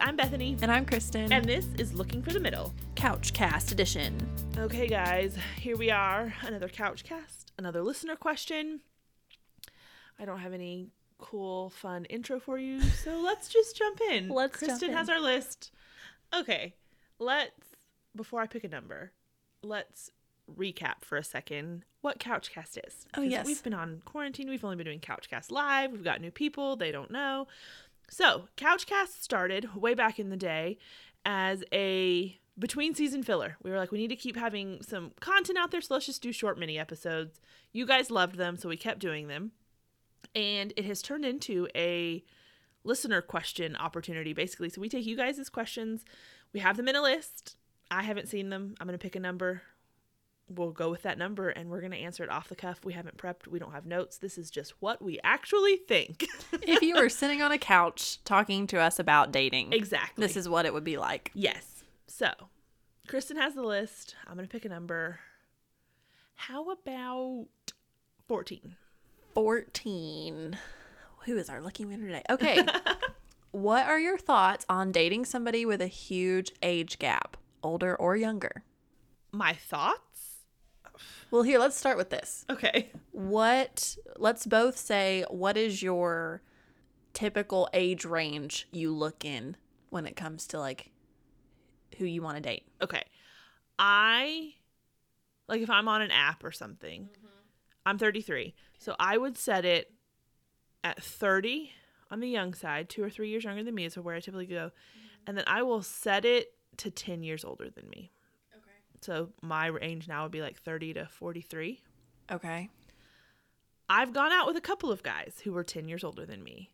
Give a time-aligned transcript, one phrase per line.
[0.00, 0.56] I'm Bethany.
[0.62, 1.32] And I'm Kristen.
[1.32, 2.74] And this is Looking for the Middle.
[2.94, 4.16] Couch Cast Edition.
[4.56, 6.32] Okay, guys, here we are.
[6.42, 8.80] Another Couch Cast, another listener question.
[10.18, 14.28] I don't have any cool, fun intro for you, so let's just jump in.
[14.28, 14.96] Let's Kristen in.
[14.96, 15.72] has our list.
[16.34, 16.74] Okay,
[17.18, 17.52] let's,
[18.14, 19.12] before I pick a number,
[19.62, 20.10] let's
[20.56, 23.06] recap for a second what Couchcast is.
[23.16, 23.46] Oh, yes.
[23.46, 24.48] We've been on quarantine.
[24.48, 25.92] We've only been doing Couchcast live.
[25.92, 26.76] We've got new people.
[26.76, 27.48] They don't know.
[28.10, 30.78] So, Couchcast started way back in the day
[31.24, 33.56] as a between season filler.
[33.62, 36.22] We were like, we need to keep having some content out there, so let's just
[36.22, 37.40] do short mini episodes.
[37.72, 39.52] You guys loved them, so we kept doing them.
[40.34, 42.24] And it has turned into a
[42.84, 44.70] listener question opportunity, basically.
[44.70, 46.04] So we take you guys' questions,
[46.52, 47.56] we have them in a list.
[47.90, 48.74] I haven't seen them.
[48.80, 49.62] I'm going to pick a number.
[50.50, 52.84] We'll go with that number and we're going to answer it off the cuff.
[52.84, 54.18] We haven't prepped, we don't have notes.
[54.18, 56.26] This is just what we actually think.
[56.62, 60.26] if you were sitting on a couch talking to us about dating, exactly.
[60.26, 61.30] this is what it would be like.
[61.34, 61.84] Yes.
[62.06, 62.30] So,
[63.06, 64.16] Kristen has the list.
[64.26, 65.20] I'm going to pick a number.
[66.34, 67.48] How about
[68.26, 68.76] 14?
[69.34, 70.58] 14.
[71.26, 72.22] Who is our lucky winner today?
[72.30, 72.62] Okay.
[73.50, 78.62] what are your thoughts on dating somebody with a huge age gap, older or younger?
[79.32, 80.07] My thoughts?
[81.30, 82.44] Well, here, let's start with this.
[82.48, 82.90] Okay.
[83.12, 86.42] What, let's both say, what is your
[87.12, 89.56] typical age range you look in
[89.90, 90.90] when it comes to like
[91.98, 92.64] who you want to date?
[92.80, 93.02] Okay.
[93.78, 94.54] I,
[95.48, 97.26] like, if I'm on an app or something, mm-hmm.
[97.84, 98.54] I'm 33.
[98.78, 99.92] So I would set it
[100.82, 101.72] at 30
[102.10, 104.46] on the young side, two or three years younger than me is where I typically
[104.46, 104.66] go.
[104.66, 105.08] Mm-hmm.
[105.26, 108.12] And then I will set it to 10 years older than me.
[109.00, 111.80] So my range now would be like 30 to 43.
[112.30, 112.68] Okay.
[113.88, 116.70] I've gone out with a couple of guys who were 10 years older than me.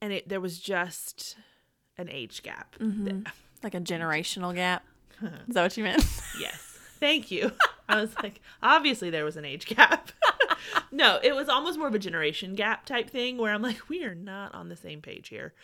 [0.00, 1.36] And it there was just
[1.98, 2.76] an age gap.
[2.78, 3.26] Mhm.
[3.62, 4.84] Like a generational gap.
[5.22, 6.04] Is that what you meant?
[6.38, 6.60] Yes.
[7.00, 7.52] Thank you.
[7.88, 10.10] I was like, obviously there was an age gap.
[10.92, 14.04] no, it was almost more of a generation gap type thing where I'm like, we
[14.04, 15.54] are not on the same page here.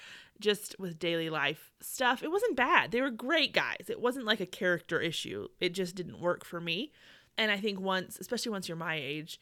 [0.40, 2.22] Just with daily life stuff.
[2.22, 2.90] It wasn't bad.
[2.90, 3.86] They were great guys.
[3.88, 5.48] It wasn't like a character issue.
[5.60, 6.92] It just didn't work for me.
[7.38, 9.40] And I think once, especially once you're my age,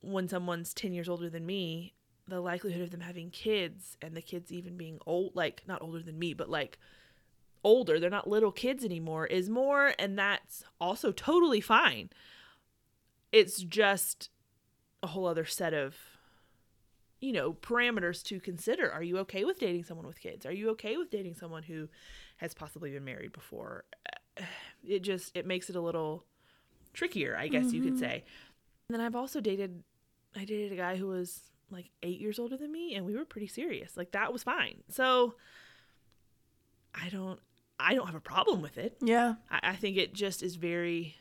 [0.00, 1.94] when someone's 10 years older than me,
[2.28, 6.00] the likelihood of them having kids and the kids even being old, like not older
[6.00, 6.78] than me, but like
[7.64, 9.94] older, they're not little kids anymore, is more.
[9.98, 12.10] And that's also totally fine.
[13.32, 14.30] It's just
[15.02, 15.96] a whole other set of,
[17.20, 18.90] you know, parameters to consider.
[18.90, 20.46] Are you okay with dating someone with kids?
[20.46, 21.88] Are you okay with dating someone who
[22.38, 23.84] has possibly been married before?
[24.86, 26.24] It just, it makes it a little
[26.92, 28.00] trickier, I guess you could mm-hmm.
[28.00, 28.24] say.
[28.88, 29.82] And then I've also dated,
[30.36, 31.40] I dated a guy who was
[31.70, 33.96] like eight years older than me, and we were pretty serious.
[33.96, 34.82] Like that was fine.
[34.88, 35.34] So
[36.94, 37.40] I don't,
[37.78, 38.96] I don't have a problem with it.
[39.00, 39.34] Yeah.
[39.50, 41.16] I, I think it just is very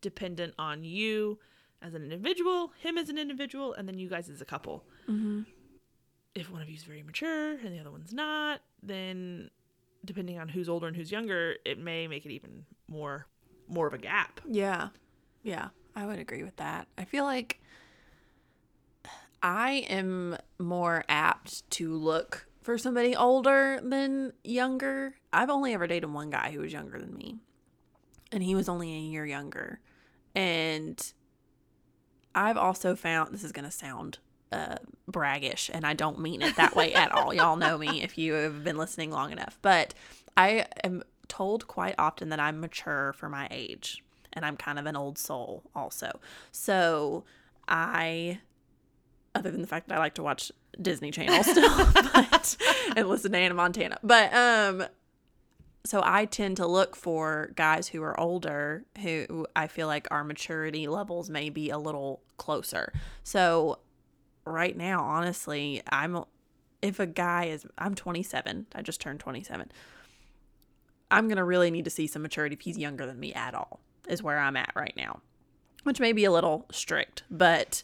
[0.00, 1.38] dependent on you
[1.82, 4.84] as an individual, him as an individual, and then you guys as a couple.
[5.08, 5.42] Mm-hmm.
[6.34, 9.50] If one of you is very mature and the other one's not, then
[10.04, 13.26] depending on who's older and who's younger, it may make it even more
[13.68, 14.40] more of a gap.
[14.48, 14.88] Yeah.
[15.42, 15.68] Yeah.
[15.94, 16.88] I would agree with that.
[16.98, 17.60] I feel like
[19.42, 25.14] I am more apt to look for somebody older than younger.
[25.32, 27.36] I've only ever dated one guy who was younger than me,
[28.32, 29.80] and he was only a year younger.
[30.34, 31.12] And
[32.36, 34.18] I've also found this is going to sound
[34.52, 34.76] uh,
[35.08, 37.32] braggish, and I don't mean it that way at all.
[37.34, 39.58] Y'all know me if you have been listening long enough.
[39.62, 39.94] But
[40.36, 44.04] I am told quite often that I'm mature for my age,
[44.34, 46.20] and I'm kind of an old soul also.
[46.52, 47.24] So
[47.66, 48.40] I,
[49.34, 52.56] other than the fact that I like to watch Disney Channel still, but
[52.94, 54.84] and listen to Hannah Montana, but um,
[55.86, 60.24] so I tend to look for guys who are older who I feel like our
[60.24, 62.92] maturity levels may be a little closer.
[63.22, 63.78] So
[64.44, 66.24] right now, honestly, I'm
[66.82, 69.70] if a guy is I'm 27, I just turned 27.
[71.10, 73.54] I'm going to really need to see some maturity if he's younger than me at
[73.54, 73.80] all.
[74.08, 75.20] Is where I'm at right now.
[75.84, 77.82] Which may be a little strict, but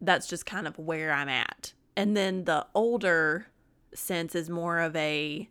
[0.00, 1.72] that's just kind of where I'm at.
[1.96, 3.46] And then the older
[3.92, 5.48] sense is more of a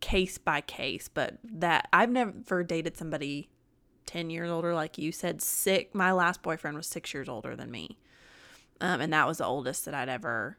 [0.00, 3.50] case by case, but that I've never dated somebody
[4.06, 7.70] 10 years older like you said sick my last boyfriend was 6 years older than
[7.70, 7.98] me.
[8.80, 10.56] Um, and that was the oldest that I'd ever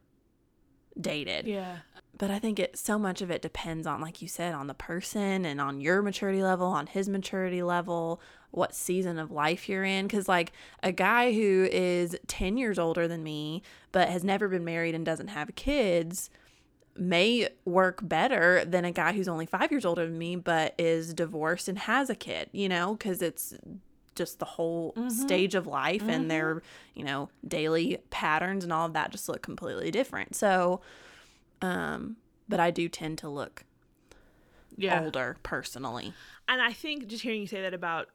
[1.00, 1.47] dated.
[1.47, 1.77] Yeah.
[2.18, 4.74] But I think it so much of it depends on like you said on the
[4.74, 8.21] person and on your maturity level, on his maturity level,
[8.51, 10.51] what season of life you're in cuz like
[10.83, 13.62] a guy who is 10 years older than me
[13.92, 16.30] but has never been married and doesn't have kids
[16.97, 21.13] may work better than a guy who's only five years older than me, but is
[21.13, 23.53] divorced and has a kid, you know, because it's
[24.15, 26.62] just the whole stage of life and their,
[26.94, 30.36] you know, daily patterns and all of that just look completely different.
[30.36, 30.81] So,
[31.62, 32.18] um,
[32.50, 33.63] but I do tend to look
[34.75, 35.03] Yeah.
[35.03, 36.13] older personally.
[36.50, 38.09] And I think just hearing you say that about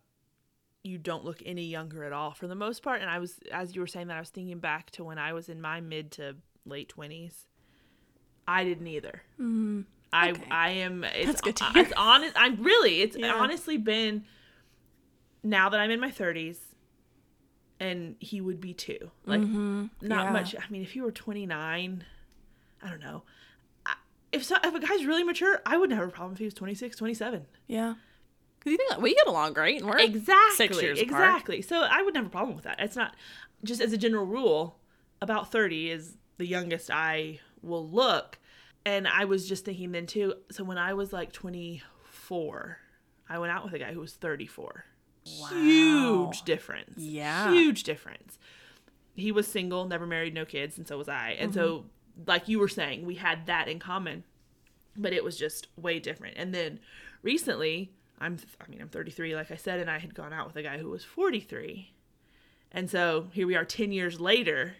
[0.82, 3.00] you don't look any younger at all for the most part.
[3.00, 5.32] And I was, as you were saying that, I was thinking back to when I
[5.32, 6.37] was in my mid to
[6.67, 7.47] late 20s.
[8.46, 9.23] I didn't either.
[10.12, 10.43] I okay.
[10.50, 11.02] I am.
[11.05, 11.82] It's, That's good to hear.
[11.82, 12.35] It's honest.
[12.37, 13.00] I'm really.
[13.02, 13.35] It's Yeah.
[13.35, 14.25] honestly been.
[15.43, 16.58] Now that I'm in my 30s,
[17.81, 19.11] and he would be too.
[19.26, 20.11] Like not Mm-hmm.
[20.11, 20.31] Yeah.
[20.31, 20.55] much.
[20.56, 22.05] I mean, if he were 29,
[22.82, 23.23] I don't know.
[23.85, 23.94] I-
[24.32, 26.55] If so, if a guy's really mature, I wouldn't have a problem if he was
[26.55, 27.46] 26, 27.
[27.67, 27.94] Yeah.
[28.58, 30.56] Because you think we get along great and we're Exactly.
[30.56, 31.11] six years apart.
[31.23, 31.61] exactly.
[31.62, 32.81] So I wouldn't have a problem with that.
[32.81, 33.14] It's not
[33.62, 34.79] just as a general rule.
[35.20, 38.39] About thirty is the youngest I will look,
[38.87, 40.35] and I was just thinking then too.
[40.51, 42.79] So when I was like twenty four,
[43.29, 44.85] I went out with a guy who was thirty four.
[45.41, 45.49] Wow.
[45.51, 46.95] Huge difference.
[46.99, 47.51] Yeah.
[47.53, 48.39] Huge difference.
[49.15, 51.31] He was single, never married, no kids, and so was I.
[51.39, 52.23] And so, Mm-hmm.
[52.27, 54.25] like you were saying, we had that in common
[54.97, 56.37] but it was just way different.
[56.37, 56.79] And then
[57.23, 57.91] recently,
[58.21, 60.63] I'm I mean, I'm 33 like I said and I had gone out with a
[60.63, 61.93] guy who was 43.
[62.71, 64.75] And so, here we are 10 years later.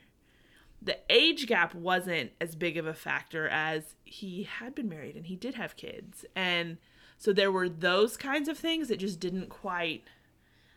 [0.85, 5.27] The age gap wasn't as big of a factor as he had been married and
[5.27, 6.25] he did have kids.
[6.37, 6.77] And
[7.17, 10.05] so there were those kinds of things that just didn't quite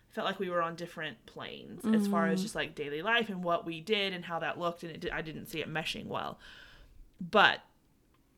[0.09, 2.43] felt like we were on different planes as far as mm.
[2.43, 5.11] just like daily life and what we did and how that looked and it did,
[5.11, 6.39] I didn't see it meshing well.
[7.19, 7.59] But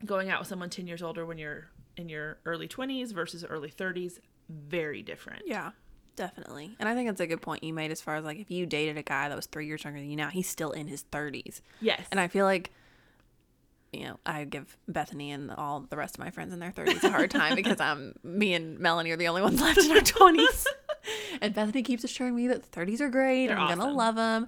[0.05, 3.69] going out with someone 10 years older when you're in your early 20s versus early
[3.69, 4.19] 30s
[4.49, 5.71] very different Yeah,
[6.19, 6.75] definitely.
[6.79, 8.65] And I think that's a good point you made as far as like if you
[8.65, 11.05] dated a guy that was three years younger than you now, he's still in his
[11.13, 11.61] 30s.
[11.79, 12.71] yes And I feel like,
[13.93, 17.03] you know, I give Bethany and all the rest of my friends in their 30s
[17.05, 19.99] a hard time because I'm me and Melanie are the only ones left in our
[19.99, 20.65] 20s.
[21.41, 23.47] and Bethany keeps assuring me that the 30s are great.
[23.47, 24.47] They're I'm going to love them.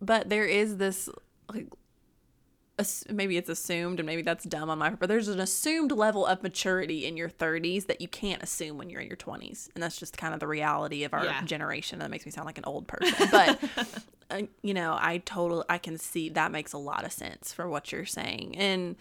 [0.00, 1.08] But there is this,
[1.52, 1.66] like,
[3.10, 6.24] maybe it's assumed and maybe that's dumb on my part, but there's an assumed level
[6.26, 9.68] of maturity in your 30s that you can't assume when you're in your 20s.
[9.74, 11.42] And that's just kind of the reality of our Yeah.
[11.44, 11.98] generation.
[11.98, 13.28] That makes me sound like an old person.
[13.30, 13.58] But
[14.30, 17.68] uh, you know, I totally I can see that makes a lot of sense for
[17.68, 18.56] what you're saying.
[18.56, 18.96] And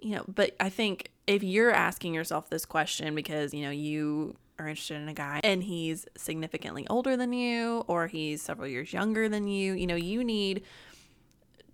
[0.00, 4.34] you know, but I think if you're asking yourself this question because, you know, you
[4.58, 8.92] are interested in a guy and he's significantly older than you or he's several years
[8.92, 10.62] younger than you, you know, you need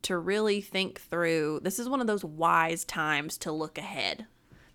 [0.02, 1.60] to really think through.
[1.62, 4.26] This is one of those wise times to look ahead.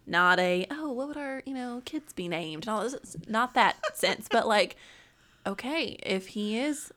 [0.08, 2.66] Not a, oh, what would our, you know, kids be named?
[2.66, 4.76] No, it's not that sense, but like,
[5.46, 6.92] okay, if he is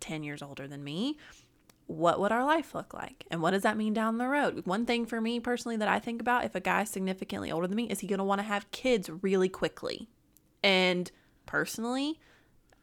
[0.00, 1.16] 10 years older than me,
[1.86, 3.26] what would our life look like?
[3.30, 4.66] And what does that mean down the road?
[4.66, 7.76] One thing for me personally that I think about if a guy's significantly older than
[7.76, 10.08] me, is he going to want to have kids really quickly?
[10.62, 11.10] And
[11.46, 12.20] personally,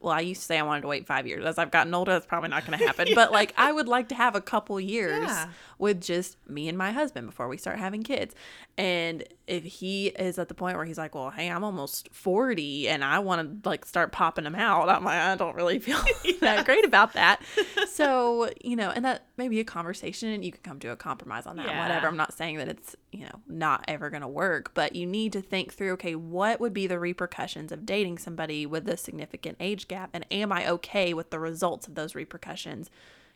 [0.00, 1.44] well, I used to say I wanted to wait five years.
[1.44, 3.08] As I've gotten older, that's probably not going to happen.
[3.14, 5.48] But like, I would like to have a couple years Yeah.
[5.78, 8.34] with just me and my husband before we start having kids.
[8.78, 12.88] And if he is at the point where he's like, well, hey, I'm almost 40
[12.88, 15.98] and I want to like start popping them out, I'm like, I don't really feel
[16.40, 17.42] that great about that.
[17.90, 20.96] So, you know, and that may be a conversation and you can come to a
[20.96, 21.82] compromise on that, Yeah.
[21.82, 22.06] whatever.
[22.06, 25.32] I'm not saying that it's, you know, not ever going to work, but you need
[25.34, 29.56] to think through, okay, what would be the repercussions of dating somebody with a significant
[29.60, 30.10] age gap?
[30.14, 32.88] And am I okay with the results of those repercussions,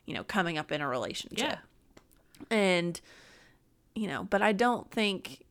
[0.06, 1.38] you know, coming up in a relationship?
[1.48, 1.58] yeah
[2.50, 3.00] and
[3.94, 5.43] you know but i don't think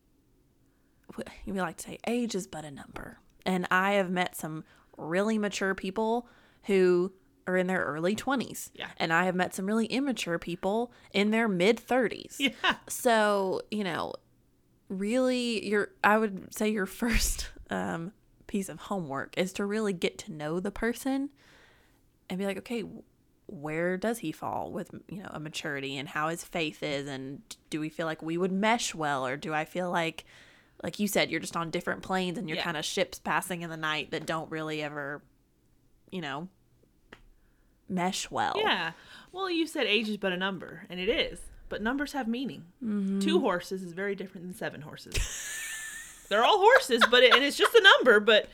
[1.46, 3.18] we like to say age is but a number.
[3.46, 4.64] And i have met some
[4.96, 6.26] really mature people
[6.64, 7.12] who
[7.46, 8.88] are in their early 20s Yeah.
[8.96, 12.76] and i have met some really immature people in their mid 30s yeah.
[12.88, 14.14] So you know
[14.88, 18.12] really your i would say your first um,
[18.46, 21.30] piece of homework is to really get to know the person
[22.30, 22.84] and be like okay
[23.46, 27.06] where does he fall with you know a maturity and how his faith is?
[27.06, 29.26] And do we feel like we would mesh well?
[29.26, 30.24] Or do i feel like
[30.82, 32.64] like you said you're just on different planes and you're Yeah.
[32.64, 35.22] kind of ships passing in the night that don't really ever
[36.10, 36.48] you know
[37.88, 38.54] mesh well.
[38.56, 38.92] Yeah.
[39.32, 42.64] Well you said age is but a number and it is but numbers have meaning.
[42.82, 43.20] Mm-hmm.
[43.20, 45.16] two horses is very different than seven horses.
[46.28, 48.44] They're all horses but it, and it's just a number but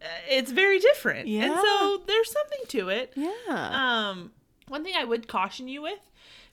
[0.00, 1.26] uh, it's very different.
[1.28, 1.44] Yeah.
[1.44, 3.12] and so there's something to it.
[3.16, 4.08] Yeah.
[4.10, 4.32] Um,
[4.68, 5.98] one thing I would caution you with,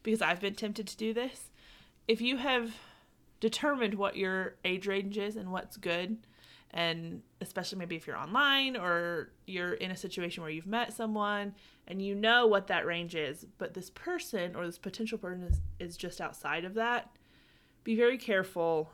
[0.04, 1.50] because I've been tempted to do this,
[2.08, 2.72] if you have
[3.46, 6.18] determined what your age range is and what's good,
[6.72, 11.54] and especially maybe if you're online or you're in a situation where you've met someone
[11.88, 15.62] and you know what that range is, but this person or this potential person is,
[15.78, 17.16] is just outside of that,
[17.84, 18.90] be very careful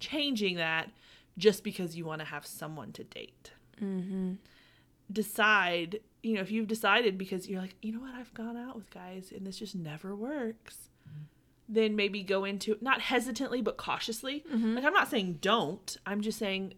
[0.00, 0.90] changing that
[1.38, 3.52] just because you want to have someone to date.
[3.80, 4.32] Mm-hmm.
[5.12, 8.74] Decide, you know, if you've decided because you're like, you know what, I've gone out
[8.74, 10.90] with guys and this just never works,
[11.68, 14.44] then maybe go into not hesitantly but cautiously.
[14.52, 14.74] Mm-hmm.
[14.74, 16.74] Like, I'm not saying don't, I'm just saying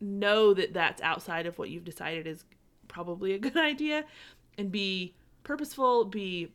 [0.00, 2.44] know that that's outside of what you've decided is
[2.86, 4.04] probably a good idea
[4.56, 6.52] and be purposeful, be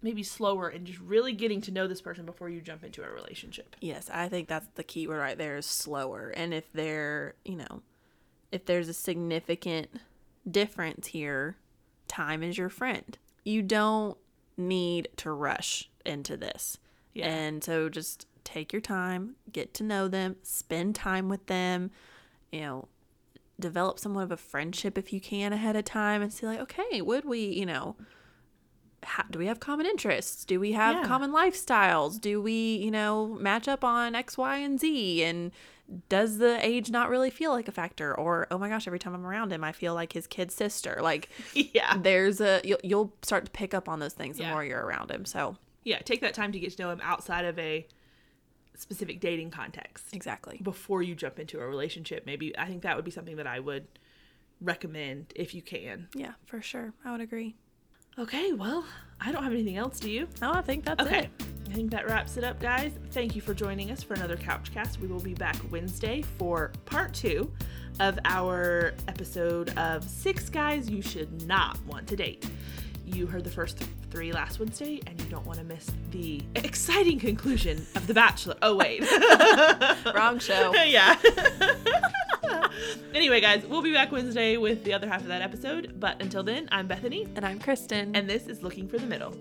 [0.00, 3.10] maybe slower and just really getting to know this person before you jump into a
[3.10, 3.74] relationship.
[3.80, 6.28] Yes, I think that's the key word right there is slower.
[6.28, 7.82] And if there, you know,
[8.52, 9.88] if there's a significant
[10.48, 11.56] difference here,
[12.06, 13.18] time is your friend.
[13.44, 14.16] You don't
[14.58, 16.78] need to rush into this.
[17.14, 17.28] Yeah.
[17.28, 21.90] And so just take your time, get to know them, spend time with them,
[22.50, 22.88] you know,
[23.60, 27.02] develop somewhat of a friendship if you can ahead of time and see like, okay,
[27.02, 27.96] would we, you know,
[29.02, 30.44] how, do we have common interests?
[30.44, 31.04] Do we have Yeah.
[31.06, 32.20] common lifestyles?
[32.20, 35.22] Do we, you know, match up on X, Y, and Z?
[35.24, 35.52] And
[36.08, 38.14] does the age not really feel like a factor?
[38.18, 40.98] Or oh my gosh, every time I'm around him, I feel like his kid sister.
[41.00, 41.96] Like yeah.
[41.96, 44.52] there's a you'll, you'll start to pick up on those things the Yeah.
[44.52, 45.24] more you're around him.
[45.24, 47.86] So Yeah, take that time to get to know him outside of a
[48.76, 50.60] specific dating context exactly.
[50.62, 52.26] before you jump into a relationship.
[52.26, 53.86] Maybe I think that would be something that I would
[54.60, 56.08] recommend if you can.
[56.14, 56.92] Yeah, for sure.
[57.04, 57.56] I would agree.
[58.18, 58.84] Okay, well,
[59.20, 60.26] I don't have anything else, do you?
[60.40, 61.20] No, I think that's Okay.
[61.24, 61.30] it.
[61.70, 62.92] I think that wraps it up, guys.
[63.12, 64.98] Thank you for joining us for another Couchcast.
[64.98, 67.52] We will be back Wednesday for part two
[68.00, 72.48] of our episode of Six Guys You Should Not Want to Date.
[73.04, 73.78] You heard the first
[74.10, 78.56] three last Wednesday, and you don't want to miss the exciting conclusion of The Bachelor.
[78.62, 79.00] Oh, wait.
[80.14, 80.72] Wrong show.
[80.84, 81.16] yeah.
[83.18, 85.94] anyway, guys, we'll be back Wednesday with the other half of that episode.
[85.98, 88.14] But until then, I'm Bethany, And I'm Kristen.
[88.14, 89.34] and this is Looking for the Middle.